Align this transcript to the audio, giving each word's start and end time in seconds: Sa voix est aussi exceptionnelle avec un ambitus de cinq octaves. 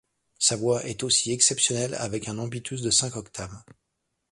Sa 0.39 0.55
voix 0.55 0.83
est 0.87 1.03
aussi 1.03 1.31
exceptionnelle 1.31 1.93
avec 1.93 2.27
un 2.27 2.39
ambitus 2.39 2.81
de 2.81 2.89
cinq 2.89 3.17
octaves. 3.17 3.55